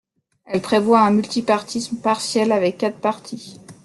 Elle 0.45 0.63
prévoit 0.63 1.01
un 1.01 1.11
multipartisme 1.11 1.97
partiel 1.97 2.51
avec 2.51 2.79
quatre 2.79 2.97
partis. 2.97 3.59